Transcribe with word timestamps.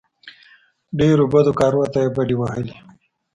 ډېرو 0.99 1.25
بدو 1.33 1.51
کارو 1.59 1.83
ته 1.93 1.99
یې 2.03 2.09
بډې 2.15 2.35
وهلې. 2.37 2.75